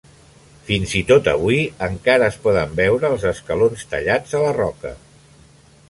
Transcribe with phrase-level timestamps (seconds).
[0.69, 4.97] Fins i tot avui, encara es poden veure els escalons tallats a la roca.